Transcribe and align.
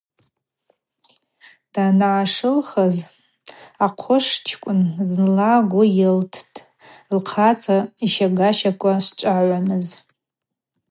Дъанашылхыз 1.73 2.97
акъвышчкӏвын 3.85 4.79
зынла 5.09 5.51
гвы 5.69 5.83
гӏайылттӏ 5.95 6.57
лхъацӏа 7.17 7.77
йщагащаква 8.05 8.93
шчӏвагӏвамыз. 9.05 9.87